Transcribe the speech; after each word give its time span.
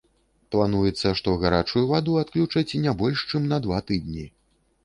Плануецца, 0.53 1.11
што 1.19 1.35
гарачую 1.43 1.83
ваду 1.93 2.17
адключаць 2.23 2.77
не 2.87 2.97
больш 3.03 3.27
чым 3.33 3.47
на 3.53 3.61
два 3.67 3.77
тыдні. 3.89 4.27